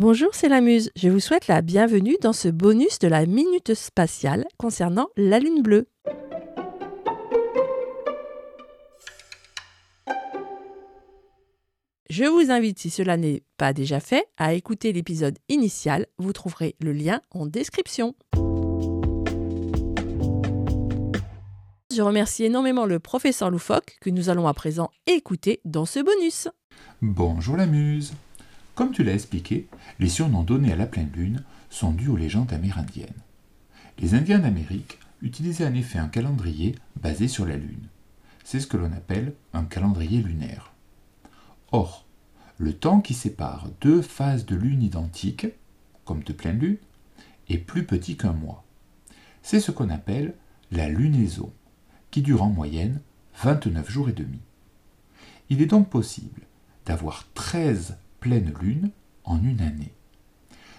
[0.00, 0.92] Bonjour, c'est la Muse.
[0.94, 5.60] Je vous souhaite la bienvenue dans ce bonus de la Minute Spatiale concernant la Lune
[5.60, 5.88] bleue.
[12.08, 16.06] Je vous invite, si cela n'est pas déjà fait, à écouter l'épisode initial.
[16.18, 18.14] Vous trouverez le lien en description.
[21.92, 26.46] Je remercie énormément le professeur Loufoque que nous allons à présent écouter dans ce bonus.
[27.02, 28.12] Bonjour la Muse.
[28.78, 29.66] Comme tu l'as expliqué,
[29.98, 33.24] les surnoms donnés à la pleine lune sont dus aux légendes amérindiennes.
[33.98, 37.88] Les Indiens d'Amérique utilisaient en effet un calendrier basé sur la lune.
[38.44, 40.74] C'est ce que l'on appelle un calendrier lunaire.
[41.72, 42.06] Or,
[42.56, 45.48] le temps qui sépare deux phases de lune identiques,
[46.04, 46.78] comme de pleine lune,
[47.48, 48.64] est plus petit qu'un mois.
[49.42, 50.36] C'est ce qu'on appelle
[50.70, 51.52] la lunaison,
[52.12, 53.00] qui dure en moyenne
[53.42, 54.38] 29 jours et demi.
[55.50, 56.42] Il est donc possible
[56.86, 58.90] d'avoir 13 pleine lune
[59.24, 59.92] en une année.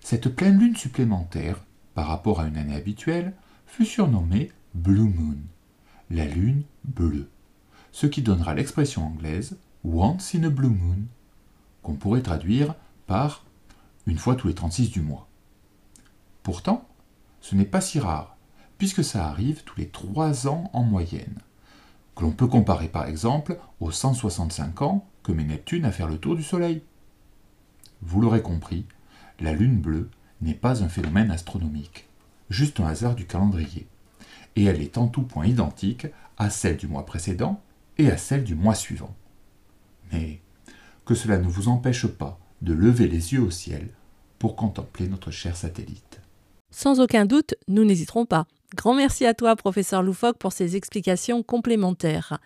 [0.00, 3.34] Cette pleine lune supplémentaire, par rapport à une année habituelle,
[3.66, 5.38] fut surnommée Blue Moon,
[6.10, 7.28] la lune bleue,
[7.92, 10.98] ce qui donnera l'expression anglaise Once in a Blue Moon,
[11.82, 12.74] qu'on pourrait traduire
[13.06, 13.44] par
[14.06, 15.28] une fois tous les 36 du mois.
[16.42, 16.88] Pourtant,
[17.40, 18.36] ce n'est pas si rare,
[18.78, 21.38] puisque ça arrive tous les 3 ans en moyenne,
[22.16, 26.18] que l'on peut comparer par exemple aux 165 ans que met Neptune à faire le
[26.18, 26.82] tour du Soleil.
[28.06, 28.84] Vous l'aurez compris,
[29.40, 30.10] la lune bleue
[30.40, 32.08] n'est pas un phénomène astronomique,
[32.50, 33.86] juste un hasard du calendrier,
[34.56, 37.62] et elle est en tout point identique à celle du mois précédent
[37.98, 39.14] et à celle du mois suivant.
[40.12, 40.40] Mais
[41.04, 43.88] que cela ne vous empêche pas de lever les yeux au ciel
[44.38, 46.20] pour contempler notre cher satellite.
[46.70, 48.46] Sans aucun doute, nous n'hésiterons pas.
[48.74, 52.38] Grand merci à toi, professeur Loufoque, pour ces explications complémentaires.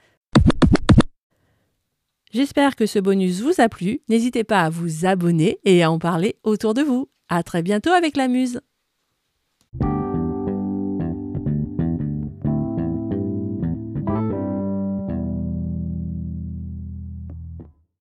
[2.31, 4.01] J'espère que ce bonus vous a plu.
[4.11, 7.09] N'hésitez pas à vous abonner et à en parler autour de vous.
[7.31, 8.61] À très bientôt avec la Muse.